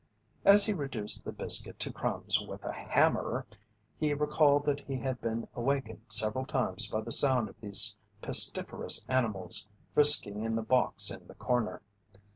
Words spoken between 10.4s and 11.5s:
in the box in the